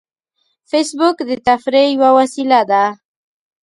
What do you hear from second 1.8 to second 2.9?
یوه وسیله ده